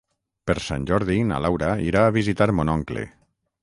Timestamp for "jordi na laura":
0.93-1.71